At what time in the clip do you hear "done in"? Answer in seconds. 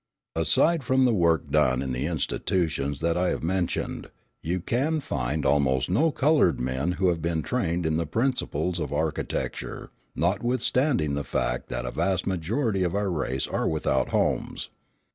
1.51-1.91